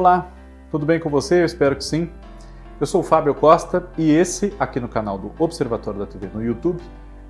Olá, 0.00 0.32
tudo 0.70 0.86
bem 0.86 0.98
com 0.98 1.10
você? 1.10 1.42
Eu 1.42 1.44
espero 1.44 1.76
que 1.76 1.84
sim. 1.84 2.10
Eu 2.80 2.86
sou 2.86 3.02
o 3.02 3.04
Fábio 3.04 3.34
Costa 3.34 3.86
e 3.98 4.10
esse, 4.10 4.56
aqui 4.58 4.80
no 4.80 4.88
canal 4.88 5.18
do 5.18 5.30
Observatório 5.38 6.00
da 6.00 6.06
TV 6.06 6.26
no 6.32 6.42
YouTube, 6.42 6.80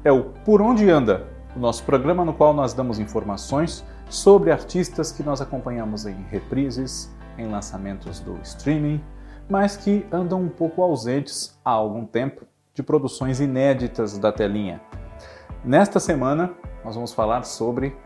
é 0.05 0.13
o 0.13 0.27
Por 0.45 0.63
Onde 0.63 0.89
Anda, 0.89 1.27
o 1.57 1.59
nosso 1.59 1.83
programa 1.83 2.25
no 2.25 2.33
qual 2.33 2.55
nós 2.55 2.73
damos 2.73 3.01
informações 3.01 3.85
sobre 4.09 4.53
artistas 4.53 5.11
que 5.11 5.25
nós 5.25 5.41
acompanhamos 5.41 6.07
em 6.07 6.15
reprises, 6.31 7.13
em 7.37 7.49
lançamentos 7.49 8.21
do 8.21 8.39
streaming, 8.45 9.03
mas 9.49 9.77
que 9.77 10.07
andam 10.13 10.41
um 10.41 10.49
pouco 10.49 10.81
ausentes 10.81 11.59
há 11.65 11.73
algum 11.73 12.07
tempo 12.07 12.47
de 12.73 12.85
produções 12.85 13.41
inéditas 13.41 14.17
da 14.17 14.31
telinha. 14.31 14.81
Nesta 15.65 15.99
semana, 15.99 16.53
nós 16.85 16.95
vamos 16.95 17.13
falar 17.13 17.43
sobre 17.43 17.97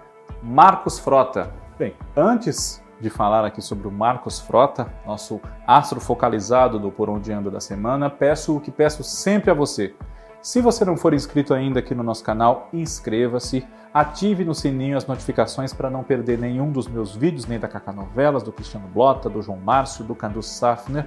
Marcos 0.42 0.98
Frota. 0.98 1.52
Bem, 1.78 1.94
antes 2.16 2.82
de 3.04 3.10
falar 3.10 3.44
aqui 3.44 3.60
sobre 3.60 3.86
o 3.86 3.92
Marcos 3.92 4.40
Frota, 4.40 4.90
nosso 5.06 5.38
astro 5.66 6.00
focalizado 6.00 6.78
do 6.78 6.90
Por 6.90 7.10
Onde 7.10 7.30
Anda 7.30 7.50
da 7.50 7.60
semana, 7.60 8.08
peço 8.08 8.56
o 8.56 8.60
que 8.60 8.70
peço 8.70 9.04
sempre 9.04 9.50
a 9.50 9.54
você. 9.54 9.94
Se 10.40 10.62
você 10.62 10.86
não 10.86 10.96
for 10.96 11.12
inscrito 11.12 11.52
ainda 11.52 11.80
aqui 11.80 11.94
no 11.94 12.02
nosso 12.02 12.24
canal, 12.24 12.70
inscreva-se, 12.72 13.62
ative 13.92 14.42
no 14.42 14.54
sininho 14.54 14.96
as 14.96 15.06
notificações 15.06 15.74
para 15.74 15.90
não 15.90 16.02
perder 16.02 16.38
nenhum 16.38 16.72
dos 16.72 16.88
meus 16.88 17.14
vídeos, 17.14 17.44
nem 17.44 17.58
da 17.58 17.68
Cacá 17.68 17.92
Novelas, 17.92 18.42
do 18.42 18.50
Cristiano 18.50 18.88
Blota, 18.88 19.28
do 19.28 19.42
João 19.42 19.58
Márcio, 19.58 20.02
do 20.02 20.14
Candu 20.14 20.42
Safner 20.42 21.06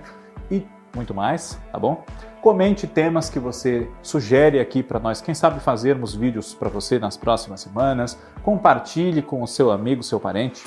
e 0.52 0.68
muito 0.96 1.16
mais, 1.16 1.60
tá 1.72 1.80
bom? 1.80 2.04
Comente 2.44 2.86
temas 2.86 3.28
que 3.28 3.40
você 3.40 3.90
sugere 4.04 4.60
aqui 4.60 4.84
para 4.84 5.00
nós, 5.00 5.20
quem 5.20 5.34
sabe 5.34 5.60
fazermos 5.60 6.14
vídeos 6.14 6.54
para 6.54 6.70
você 6.70 7.00
nas 7.00 7.18
próximas 7.18 7.62
semanas. 7.62 8.20
Compartilhe 8.44 9.24
com 9.24 9.42
o 9.42 9.48
seu 9.48 9.72
amigo, 9.72 10.04
seu 10.04 10.20
parente 10.20 10.64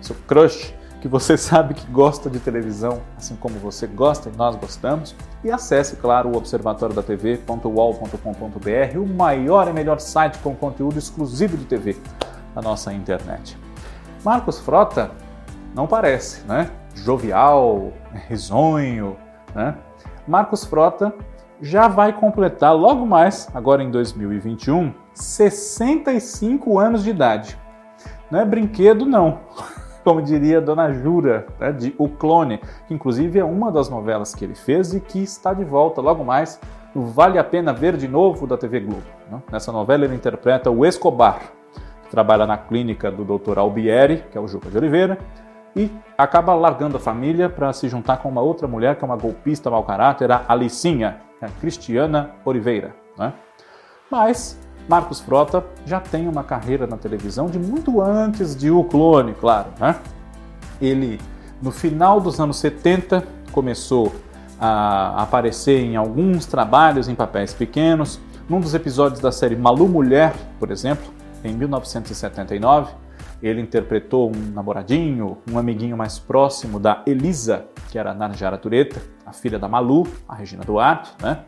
seu 0.00 0.16
crush, 0.26 0.74
que 1.00 1.08
você 1.08 1.36
sabe 1.36 1.74
que 1.74 1.84
gosta 1.90 2.30
de 2.30 2.38
televisão, 2.38 3.02
assim 3.16 3.34
como 3.36 3.58
você 3.58 3.86
gosta 3.86 4.28
e 4.28 4.32
nós 4.36 4.56
gostamos. 4.56 5.14
E 5.42 5.50
acesse, 5.50 5.96
claro, 5.96 6.28
o 6.30 6.36
observatoriodatv.uol.com.br, 6.36 8.98
o 8.98 9.06
maior 9.06 9.68
e 9.68 9.72
melhor 9.72 10.00
site 10.00 10.38
com 10.38 10.54
conteúdo 10.54 10.98
exclusivo 10.98 11.56
de 11.56 11.64
TV 11.64 11.96
da 12.54 12.60
nossa 12.60 12.92
internet. 12.92 13.56
Marcos 14.24 14.60
Frota 14.60 15.10
não 15.74 15.86
parece, 15.86 16.46
né? 16.46 16.70
Jovial, 16.94 17.92
risonho, 18.28 19.16
né? 19.54 19.76
Marcos 20.26 20.64
Frota 20.64 21.14
já 21.62 21.88
vai 21.88 22.12
completar 22.12 22.74
logo 22.74 23.06
mais, 23.06 23.48
agora 23.54 23.82
em 23.82 23.90
2021, 23.90 24.92
65 25.14 26.78
anos 26.78 27.04
de 27.04 27.10
idade. 27.10 27.58
Não 28.30 28.40
é 28.40 28.44
brinquedo, 28.44 29.04
não 29.04 29.40
como 30.04 30.22
diria 30.22 30.60
Dona 30.60 30.92
Jura, 30.92 31.46
né, 31.58 31.72
de 31.72 31.94
O 31.98 32.08
Clone, 32.08 32.58
que 32.86 32.94
inclusive 32.94 33.38
é 33.38 33.44
uma 33.44 33.70
das 33.70 33.88
novelas 33.88 34.34
que 34.34 34.44
ele 34.44 34.54
fez 34.54 34.94
e 34.94 35.00
que 35.00 35.22
está 35.22 35.52
de 35.52 35.64
volta 35.64 36.00
logo 36.00 36.24
mais 36.24 36.60
no 36.94 37.06
Vale 37.06 37.38
a 37.38 37.44
Pena 37.44 37.72
Ver 37.72 37.96
de 37.96 38.08
Novo 38.08 38.46
da 38.46 38.56
TV 38.56 38.80
Globo. 38.80 39.02
Né? 39.30 39.40
Nessa 39.50 39.70
novela 39.70 40.04
ele 40.04 40.14
interpreta 40.14 40.70
o 40.70 40.84
Escobar, 40.84 41.40
que 42.02 42.10
trabalha 42.10 42.46
na 42.46 42.56
clínica 42.56 43.10
do 43.10 43.24
Dr. 43.24 43.58
Albieri, 43.58 44.24
que 44.30 44.36
é 44.36 44.40
o 44.40 44.48
Juca 44.48 44.70
de 44.70 44.76
Oliveira, 44.76 45.18
e 45.76 45.90
acaba 46.18 46.54
largando 46.54 46.96
a 46.96 47.00
família 47.00 47.48
para 47.48 47.72
se 47.72 47.88
juntar 47.88 48.18
com 48.18 48.28
uma 48.28 48.40
outra 48.40 48.66
mulher 48.66 48.96
que 48.96 49.04
é 49.04 49.06
uma 49.06 49.16
golpista 49.16 49.70
mau 49.70 49.84
caráter, 49.84 50.30
a 50.32 50.44
Alicinha, 50.48 51.20
a 51.40 51.48
Cristiana 51.48 52.32
Oliveira. 52.44 52.94
Né? 53.16 53.32
Mas 54.10 54.60
Marcos 54.88 55.20
Frota 55.20 55.64
já 55.86 56.00
tem 56.00 56.28
uma 56.28 56.42
carreira 56.42 56.86
na 56.86 56.96
televisão 56.96 57.46
de 57.46 57.58
muito 57.58 58.00
antes 58.00 58.56
de 58.56 58.70
O 58.70 58.84
Clone, 58.84 59.34
claro. 59.34 59.68
Né? 59.78 59.96
Ele, 60.80 61.20
no 61.62 61.70
final 61.70 62.20
dos 62.20 62.40
anos 62.40 62.58
70, 62.58 63.24
começou 63.52 64.12
a 64.60 65.22
aparecer 65.22 65.80
em 65.80 65.96
alguns 65.96 66.44
trabalhos 66.44 67.08
em 67.08 67.14
papéis 67.14 67.54
pequenos. 67.54 68.20
Num 68.48 68.60
dos 68.60 68.74
episódios 68.74 69.20
da 69.20 69.30
série 69.30 69.56
Malu 69.56 69.88
Mulher, 69.88 70.34
por 70.58 70.70
exemplo, 70.70 71.12
em 71.44 71.54
1979, 71.54 72.92
ele 73.42 73.60
interpretou 73.60 74.30
um 74.30 74.52
namoradinho, 74.52 75.38
um 75.50 75.58
amiguinho 75.58 75.96
mais 75.96 76.18
próximo 76.18 76.78
da 76.78 77.02
Elisa, 77.06 77.64
que 77.90 77.98
era 77.98 78.10
a 78.10 78.14
Narjara 78.14 78.58
Tureta, 78.58 79.00
a 79.24 79.32
filha 79.32 79.58
da 79.58 79.66
Malu, 79.66 80.06
a 80.28 80.34
Regina 80.34 80.62
Duarte, 80.62 81.10
né? 81.22 81.38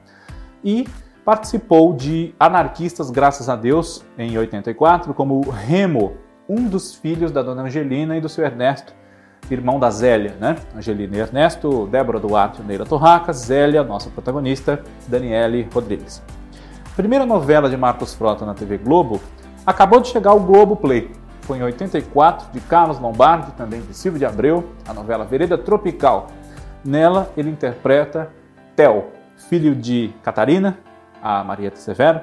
E 0.64 0.86
Participou 1.24 1.94
de 1.94 2.34
Anarquistas, 2.38 3.08
graças 3.08 3.48
a 3.48 3.54
Deus, 3.54 4.04
em 4.18 4.36
84, 4.36 5.14
como 5.14 5.40
Remo, 5.50 6.14
um 6.48 6.64
dos 6.64 6.96
filhos 6.96 7.30
da 7.30 7.44
dona 7.44 7.62
Angelina 7.62 8.16
e 8.16 8.20
do 8.20 8.28
seu 8.28 8.44
Ernesto, 8.44 8.92
irmão 9.48 9.78
da 9.78 9.88
Zélia, 9.88 10.34
né? 10.40 10.56
Angelina 10.74 11.16
e 11.16 11.20
Ernesto, 11.20 11.86
Débora 11.86 12.18
Duarte 12.18 12.60
Neira 12.62 12.84
Torraca, 12.84 13.32
Zélia, 13.32 13.84
nossa 13.84 14.10
protagonista, 14.10 14.82
Daniele 15.06 15.68
Rodrigues. 15.72 16.20
Primeira 16.96 17.24
novela 17.24 17.70
de 17.70 17.76
Marcos 17.76 18.12
Frota 18.14 18.44
na 18.44 18.52
TV 18.52 18.76
Globo 18.78 19.20
acabou 19.64 20.00
de 20.00 20.08
chegar 20.08 20.32
ao 20.32 20.40
Globo 20.40 20.74
Play. 20.74 21.08
Foi 21.42 21.58
em 21.58 21.62
84, 21.62 22.50
de 22.52 22.60
Carlos 22.62 22.98
Lombardi, 22.98 23.52
também 23.52 23.80
de 23.80 23.94
Silvio 23.94 24.18
de 24.18 24.26
Abreu, 24.26 24.64
a 24.88 24.92
novela 24.92 25.24
Vereda 25.24 25.56
Tropical. 25.56 26.26
Nela, 26.84 27.30
ele 27.36 27.48
interpreta 27.48 28.28
Theo, 28.74 29.04
filho 29.36 29.72
de 29.76 30.12
Catarina, 30.24 30.78
a 31.22 31.44
Marieta 31.44 31.76
Severo, 31.76 32.22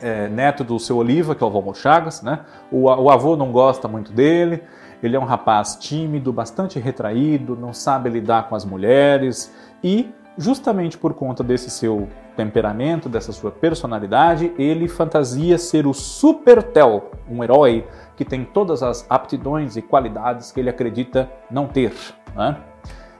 é, 0.00 0.28
neto 0.28 0.62
do 0.62 0.78
seu 0.78 0.96
Oliva, 0.98 1.34
que 1.34 1.42
é 1.42 1.46
o 1.46 1.50
Valmor 1.50 1.74
Chagas. 1.74 2.22
Né? 2.22 2.40
O, 2.70 2.84
o 2.84 3.10
avô 3.10 3.36
não 3.36 3.50
gosta 3.50 3.88
muito 3.88 4.12
dele, 4.12 4.62
ele 5.02 5.16
é 5.16 5.20
um 5.20 5.24
rapaz 5.24 5.76
tímido, 5.76 6.32
bastante 6.32 6.78
retraído, 6.78 7.56
não 7.56 7.72
sabe 7.72 8.10
lidar 8.10 8.48
com 8.48 8.54
as 8.54 8.64
mulheres 8.64 9.54
e, 9.82 10.12
justamente 10.36 10.98
por 10.98 11.14
conta 11.14 11.42
desse 11.42 11.70
seu 11.70 12.08
temperamento, 12.36 13.08
dessa 13.08 13.32
sua 13.32 13.50
personalidade, 13.50 14.52
ele 14.58 14.88
fantasia 14.88 15.56
ser 15.56 15.86
o 15.86 15.94
Super 15.94 16.62
Tel, 16.62 17.10
um 17.30 17.42
herói 17.44 17.86
que 18.16 18.24
tem 18.24 18.44
todas 18.44 18.82
as 18.82 19.06
aptidões 19.08 19.76
e 19.76 19.82
qualidades 19.82 20.50
que 20.50 20.60
ele 20.60 20.70
acredita 20.70 21.30
não 21.50 21.66
ter. 21.66 21.94
Né? 22.34 22.56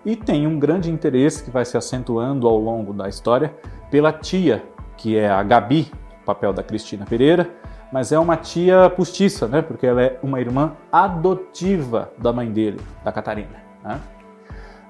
E 0.05 0.17
tem 0.17 0.47
um 0.47 0.59
grande 0.59 0.91
interesse 0.91 1.43
que 1.45 1.51
vai 1.51 1.65
se 1.65 1.77
acentuando 1.77 2.47
ao 2.47 2.59
longo 2.59 2.93
da 2.93 3.09
história 3.09 3.55
pela 3.91 4.13
tia 4.13 4.63
que 5.05 5.19
é 5.19 5.29
a 5.29 5.43
Gabi, 5.43 5.93
papel 6.25 6.51
da 6.51 6.63
Cristina 6.63 7.05
Pereira, 7.05 7.51
mas 7.93 8.11
é 8.11 8.19
uma 8.19 8.39
tia 8.39 8.89
postiça, 8.89 9.47
né? 9.47 9.61
Porque 9.61 9.87
ela 9.87 10.01
é 10.03 10.19
uma 10.23 10.41
irmã 10.41 10.73
adotiva 10.91 12.11
da 12.17 12.33
mãe 12.33 12.51
dele, 12.51 12.81
da 13.05 13.13
Catarina. 13.13 13.63
Né? 13.85 14.01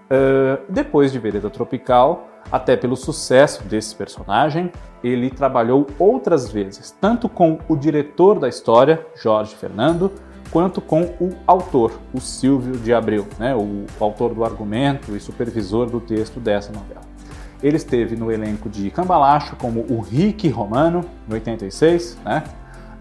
Uh, 0.04 0.72
depois 0.72 1.10
de 1.10 1.18
Vereda 1.18 1.50
Tropical, 1.50 2.28
até 2.52 2.76
pelo 2.76 2.94
sucesso 2.94 3.64
desse 3.64 3.96
personagem, 3.96 4.70
ele 5.02 5.30
trabalhou 5.30 5.84
outras 5.98 6.48
vezes, 6.48 6.96
tanto 7.00 7.28
com 7.28 7.58
o 7.68 7.74
diretor 7.74 8.38
da 8.38 8.48
história, 8.48 9.04
Jorge 9.16 9.56
Fernando, 9.56 10.12
quanto 10.52 10.80
com 10.80 11.02
o 11.20 11.34
autor, 11.44 11.98
o 12.14 12.20
Silvio 12.20 12.76
de 12.76 12.94
Abreu, 12.94 13.26
né? 13.36 13.52
o 13.52 13.84
autor 13.98 14.32
do 14.32 14.44
argumento 14.44 15.16
e 15.16 15.18
supervisor 15.18 15.90
do 15.90 16.00
texto 16.00 16.38
dessa 16.38 16.72
novela. 16.72 17.13
Ele 17.62 17.76
esteve 17.76 18.16
no 18.16 18.30
elenco 18.30 18.68
de 18.68 18.90
Cambalacho 18.90 19.56
como 19.56 19.80
o 19.88 20.00
Rick 20.00 20.48
Romano, 20.48 21.04
em 21.28 21.34
86, 21.34 22.18
né? 22.24 22.42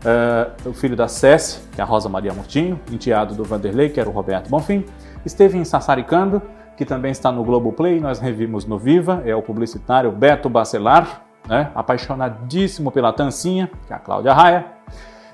Uh, 0.04 0.70
o 0.70 0.74
filho 0.74 0.98
da 0.98 1.08
Cessi, 1.08 1.62
que 1.72 1.80
é 1.80 1.84
a 1.84 1.88
Rosa 1.88 2.10
Maria 2.10 2.34
Murtinho, 2.34 2.80
enteado 2.92 3.34
do 3.36 3.44
Vanderlei, 3.44 3.90
que 3.90 4.00
era 4.00 4.10
o 4.10 4.12
Roberto 4.12 4.50
Bonfim. 4.50 4.86
Esteve 5.26 5.58
em 5.58 5.64
Sassaricando, 5.64 6.42
que 6.76 6.84
também 6.84 7.12
está 7.12 7.32
no 7.32 7.44
Globoplay, 7.44 8.00
nós 8.00 8.20
revimos 8.20 8.66
no 8.66 8.78
Viva, 8.78 9.24
é 9.26 9.34
o 9.34 9.42
publicitário 9.42 10.12
Beto 10.12 10.50
Bacelar, 10.50 11.24
né? 11.48 11.72
apaixonadíssimo 11.74 12.92
pela 12.92 13.14
Tancinha, 13.14 13.70
que 13.88 13.94
é 13.94 13.96
a 13.96 14.00
Cláudia 14.00 14.34
Raia. 14.34 14.66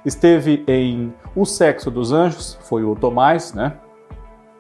Esteve 0.05 0.63
em 0.67 1.13
O 1.35 1.45
Sexo 1.45 1.89
dos 1.89 2.11
Anjos, 2.11 2.57
foi 2.61 2.83
o 2.83 2.95
Tomás, 2.95 3.53
né? 3.53 3.73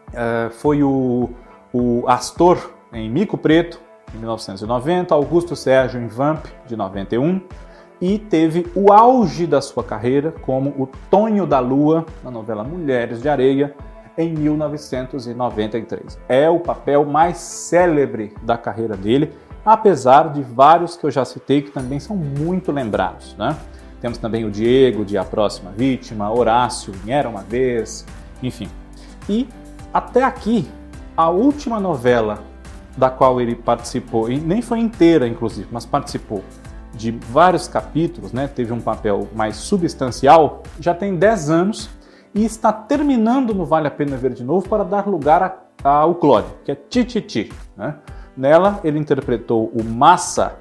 Uh, 0.09 0.49
foi 0.49 0.83
o, 0.83 1.29
o 1.71 2.03
Astor 2.07 2.71
em 2.91 3.09
Mico 3.09 3.37
Preto, 3.37 3.79
em 4.13 4.17
1990, 4.17 5.13
Augusto 5.13 5.55
Sérgio 5.55 6.01
em 6.01 6.07
Vamp, 6.07 6.45
de 6.65 6.75
91, 6.75 7.41
e 8.01 8.17
teve 8.17 8.65
o 8.75 8.91
auge 8.93 9.45
da 9.45 9.61
sua 9.61 9.83
carreira 9.83 10.33
como 10.41 10.69
o 10.71 10.87
Tonho 11.09 11.45
da 11.45 11.59
Lua 11.59 12.05
na 12.23 12.31
novela 12.31 12.63
Mulheres 12.63 13.21
de 13.21 13.27
Areia, 13.27 13.75
em 14.17 14.33
1993. 14.33 16.19
É 16.27 16.49
o 16.49 16.59
papel 16.59 17.05
mais 17.05 17.37
célebre 17.37 18.33
da 18.41 18.57
carreira 18.57 18.97
dele, 18.97 19.33
apesar 19.65 20.31
de 20.33 20.41
vários 20.41 20.97
que 20.97 21.05
eu 21.05 21.11
já 21.11 21.23
citei 21.23 21.61
que 21.61 21.71
também 21.71 21.99
são 21.99 22.15
muito 22.15 22.71
lembrados. 22.71 23.35
Né? 23.37 23.55
Temos 24.01 24.17
também 24.17 24.45
o 24.45 24.51
Diego 24.51 25.05
de 25.05 25.17
A 25.17 25.23
Próxima 25.23 25.71
Vítima, 25.71 26.31
Horácio 26.31 26.93
em 27.05 27.11
Era 27.11 27.29
Uma 27.29 27.43
Vez, 27.43 28.05
enfim. 28.41 28.69
E 29.27 29.47
até 29.93 30.23
aqui, 30.23 30.67
a 31.15 31.29
última 31.29 31.79
novela 31.79 32.48
da 32.97 33.09
qual 33.09 33.39
ele 33.39 33.55
participou, 33.55 34.29
e 34.29 34.37
nem 34.37 34.61
foi 34.61 34.79
inteira, 34.79 35.27
inclusive, 35.27 35.67
mas 35.71 35.85
participou 35.85 36.43
de 36.93 37.11
vários 37.11 37.67
capítulos, 37.67 38.33
né, 38.33 38.47
teve 38.47 38.73
um 38.73 38.81
papel 38.81 39.27
mais 39.33 39.55
substancial, 39.55 40.63
já 40.79 40.93
tem 40.93 41.15
10 41.15 41.49
anos 41.49 41.89
e 42.33 42.43
está 42.43 42.71
terminando 42.71 43.53
no 43.53 43.65
Vale 43.65 43.87
a 43.87 43.91
Pena 43.91 44.17
Ver 44.17 44.33
de 44.33 44.43
Novo 44.43 44.67
para 44.67 44.83
dar 44.83 45.07
lugar 45.07 45.69
ao 45.83 46.15
Clone, 46.15 46.47
que 46.63 46.71
é 46.71 46.75
Tititi. 46.75 47.51
Né? 47.75 47.95
Nela, 48.35 48.79
ele 48.83 48.99
interpretou 48.99 49.71
o 49.73 49.83
Massa, 49.83 50.57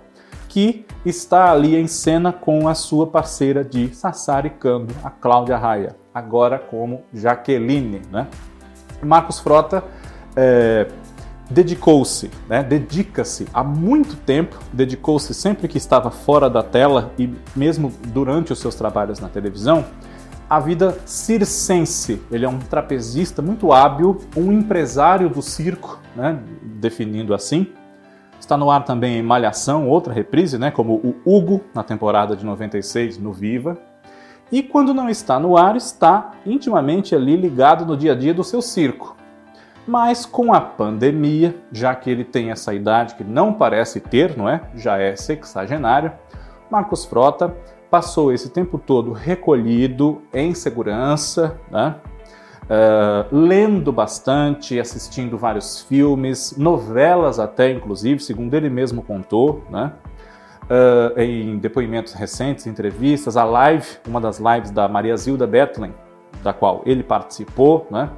que 0.48 0.86
está 1.04 1.50
ali 1.50 1.76
em 1.76 1.86
cena 1.86 2.32
com 2.32 2.68
a 2.68 2.74
sua 2.74 3.06
parceira 3.06 3.62
de 3.64 3.94
Sassaricando, 3.94 4.94
a 5.04 5.10
Cláudia 5.10 5.56
Raia, 5.56 5.96
agora 6.14 6.58
como 6.58 7.02
Jaqueline. 7.12 8.00
Né? 8.10 8.26
Marcos 9.02 9.38
Frota 9.38 9.84
é, 10.34 10.86
dedicou-se, 11.50 12.30
né, 12.48 12.62
dedica-se 12.62 13.46
há 13.52 13.64
muito 13.64 14.16
tempo, 14.16 14.58
dedicou-se 14.72 15.32
sempre 15.32 15.68
que 15.68 15.78
estava 15.78 16.10
fora 16.10 16.48
da 16.50 16.62
tela 16.62 17.12
e 17.18 17.32
mesmo 17.56 17.92
durante 18.08 18.52
os 18.52 18.58
seus 18.58 18.74
trabalhos 18.74 19.18
na 19.18 19.28
televisão, 19.28 19.84
à 20.48 20.60
vida 20.60 20.98
circense. 21.04 22.20
Ele 22.30 22.44
é 22.44 22.48
um 22.48 22.58
trapezista 22.58 23.40
muito 23.40 23.72
hábil, 23.72 24.20
um 24.36 24.52
empresário 24.52 25.28
do 25.28 25.42
circo, 25.42 25.98
né, 26.14 26.38
definindo 26.62 27.34
assim, 27.34 27.66
Está 28.48 28.56
no 28.56 28.70
ar 28.70 28.84
também 28.84 29.18
em 29.18 29.22
Malhação, 29.22 29.86
outra 29.86 30.10
reprise, 30.10 30.56
né, 30.56 30.70
como 30.70 30.94
o 30.94 31.14
Hugo, 31.26 31.60
na 31.74 31.82
temporada 31.82 32.34
de 32.34 32.46
96 32.46 33.18
no 33.18 33.30
Viva. 33.30 33.76
E 34.50 34.62
quando 34.62 34.94
não 34.94 35.10
está 35.10 35.38
no 35.38 35.56
ar, 35.56 35.76
está 35.76 36.32
intimamente 36.46 37.14
ali 37.14 37.36
ligado 37.36 37.84
no 37.84 37.94
dia 37.94 38.12
a 38.12 38.14
dia 38.14 38.32
do 38.32 38.42
seu 38.42 38.62
circo. 38.62 39.17
Mas 39.88 40.26
com 40.26 40.52
a 40.52 40.60
pandemia, 40.60 41.56
já 41.72 41.94
que 41.94 42.10
ele 42.10 42.22
tem 42.22 42.50
essa 42.50 42.74
idade 42.74 43.14
que 43.14 43.24
não 43.24 43.54
parece 43.54 44.00
ter, 44.00 44.36
não 44.36 44.46
é? 44.46 44.60
Já 44.74 44.98
é 44.98 45.16
sexagenário, 45.16 46.12
Marcos 46.70 47.06
Frota 47.06 47.56
passou 47.90 48.30
esse 48.30 48.50
tempo 48.50 48.78
todo 48.78 49.12
recolhido, 49.12 50.20
em 50.30 50.52
segurança, 50.52 51.58
né? 51.70 51.94
Uh, 52.64 53.34
lendo 53.34 53.90
bastante, 53.90 54.78
assistindo 54.78 55.38
vários 55.38 55.80
filmes, 55.80 56.54
novelas 56.58 57.38
até, 57.38 57.72
inclusive, 57.72 58.22
segundo 58.22 58.52
ele 58.52 58.68
mesmo 58.68 59.02
contou, 59.02 59.64
né? 59.70 59.94
Uh, 60.64 61.18
em 61.18 61.56
depoimentos 61.56 62.12
recentes, 62.12 62.66
entrevistas, 62.66 63.38
a 63.38 63.44
live, 63.44 63.86
uma 64.06 64.20
das 64.20 64.38
lives 64.38 64.70
da 64.70 64.86
Maria 64.86 65.16
Zilda 65.16 65.46
Bethlen, 65.46 65.94
da 66.42 66.52
qual 66.52 66.82
ele 66.84 67.02
participou, 67.02 67.86
né? 67.90 68.10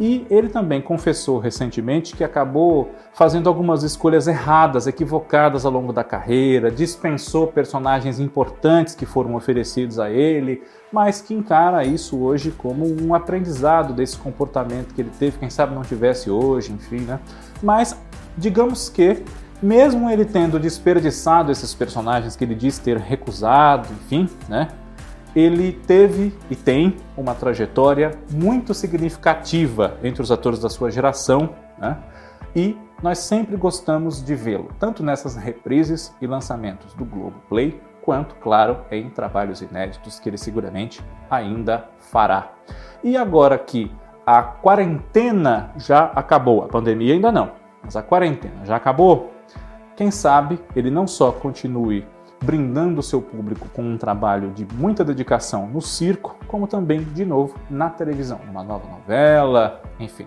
E 0.00 0.26
ele 0.30 0.48
também 0.48 0.80
confessou 0.80 1.38
recentemente 1.38 2.16
que 2.16 2.24
acabou 2.24 2.90
fazendo 3.12 3.50
algumas 3.50 3.82
escolhas 3.82 4.26
erradas, 4.26 4.86
equivocadas 4.86 5.66
ao 5.66 5.70
longo 5.70 5.92
da 5.92 6.02
carreira, 6.02 6.70
dispensou 6.70 7.46
personagens 7.46 8.18
importantes 8.18 8.94
que 8.94 9.04
foram 9.04 9.34
oferecidos 9.34 9.98
a 9.98 10.08
ele, 10.08 10.62
mas 10.90 11.20
que 11.20 11.34
encara 11.34 11.84
isso 11.84 12.18
hoje 12.18 12.50
como 12.50 12.86
um 12.86 13.14
aprendizado 13.14 13.92
desse 13.92 14.16
comportamento 14.16 14.94
que 14.94 15.02
ele 15.02 15.12
teve, 15.18 15.36
quem 15.36 15.50
sabe 15.50 15.74
não 15.74 15.82
tivesse 15.82 16.30
hoje, 16.30 16.72
enfim, 16.72 17.00
né? 17.00 17.20
Mas 17.62 17.94
digamos 18.38 18.88
que 18.88 19.22
mesmo 19.62 20.08
ele 20.08 20.24
tendo 20.24 20.58
desperdiçado 20.58 21.52
esses 21.52 21.74
personagens 21.74 22.34
que 22.34 22.42
ele 22.42 22.54
diz 22.54 22.78
ter 22.78 22.96
recusado, 22.96 23.86
enfim, 23.92 24.26
né? 24.48 24.68
Ele 25.34 25.72
teve 25.72 26.34
e 26.50 26.56
tem 26.56 26.96
uma 27.16 27.34
trajetória 27.34 28.18
muito 28.30 28.74
significativa 28.74 29.96
entre 30.02 30.22
os 30.22 30.30
atores 30.30 30.60
da 30.60 30.68
sua 30.68 30.90
geração, 30.90 31.50
né? 31.78 31.96
e 32.54 32.76
nós 33.02 33.18
sempre 33.18 33.56
gostamos 33.56 34.22
de 34.22 34.34
vê-lo, 34.34 34.70
tanto 34.78 35.02
nessas 35.02 35.36
reprises 35.36 36.14
e 36.20 36.26
lançamentos 36.26 36.92
do 36.94 37.04
Globo 37.04 37.40
Play, 37.48 37.80
quanto, 38.02 38.34
claro, 38.36 38.78
em 38.90 39.08
trabalhos 39.08 39.62
inéditos 39.62 40.18
que 40.18 40.28
ele 40.28 40.38
seguramente 40.38 41.02
ainda 41.30 41.88
fará. 41.98 42.52
E 43.02 43.16
agora 43.16 43.58
que 43.58 43.90
a 44.26 44.42
quarentena 44.42 45.72
já 45.76 46.04
acabou, 46.14 46.62
a 46.64 46.68
pandemia 46.68 47.14
ainda 47.14 47.32
não, 47.32 47.52
mas 47.82 47.96
a 47.96 48.02
quarentena 48.02 48.64
já 48.64 48.76
acabou, 48.76 49.32
quem 49.96 50.10
sabe 50.10 50.58
ele 50.74 50.90
não 50.90 51.06
só 51.06 51.32
continue 51.32 52.06
brindando 52.42 53.02
seu 53.02 53.20
público 53.20 53.68
com 53.70 53.82
um 53.82 53.98
trabalho 53.98 54.50
de 54.50 54.66
muita 54.74 55.04
dedicação 55.04 55.66
no 55.66 55.80
circo, 55.80 56.36
como 56.46 56.66
também, 56.66 57.02
de 57.02 57.24
novo, 57.24 57.54
na 57.68 57.90
televisão, 57.90 58.40
uma 58.48 58.62
nova 58.62 58.88
novela, 58.88 59.82
enfim. 59.98 60.26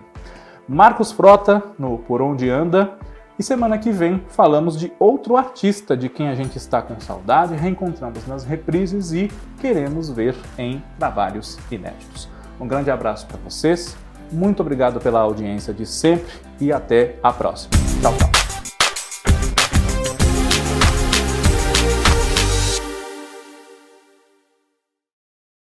Marcos 0.68 1.12
Frota, 1.12 1.62
no 1.78 1.98
Por 1.98 2.22
Onde 2.22 2.48
Anda, 2.48 2.96
e 3.38 3.42
semana 3.42 3.78
que 3.78 3.90
vem 3.90 4.22
falamos 4.28 4.78
de 4.78 4.92
outro 4.98 5.36
artista 5.36 5.96
de 5.96 6.08
quem 6.08 6.28
a 6.28 6.34
gente 6.34 6.56
está 6.56 6.80
com 6.80 6.98
saudade, 7.00 7.56
reencontramos 7.56 8.26
nas 8.28 8.44
reprises 8.44 9.12
e 9.12 9.28
queremos 9.60 10.08
ver 10.08 10.36
em 10.56 10.82
trabalhos 10.98 11.58
inéditos. 11.70 12.28
Um 12.60 12.68
grande 12.68 12.90
abraço 12.90 13.26
para 13.26 13.38
vocês, 13.38 13.96
muito 14.30 14.60
obrigado 14.60 15.00
pela 15.00 15.20
audiência 15.20 15.74
de 15.74 15.84
sempre 15.84 16.32
e 16.60 16.72
até 16.72 17.16
a 17.22 17.32
próxima. 17.32 17.72
Tchau, 18.00 18.14
tchau. 18.16 18.33